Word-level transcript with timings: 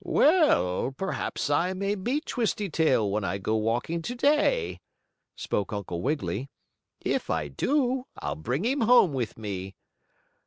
"Well, 0.03 0.93
perhaps 0.97 1.51
I 1.51 1.73
may 1.73 1.95
meet 1.95 2.25
Twisty 2.25 2.71
Tail 2.71 3.11
when 3.11 3.23
I 3.23 3.37
go 3.37 3.55
walking 3.55 4.01
to 4.01 4.15
day," 4.15 4.79
spoke 5.35 5.71
Uncle 5.71 6.01
Wiggily. 6.01 6.49
"If 7.01 7.29
I 7.29 7.49
do 7.49 8.05
I'll 8.17 8.33
bring 8.35 8.65
him 8.65 8.81
home 8.81 9.13
with 9.13 9.37
me." 9.37 9.75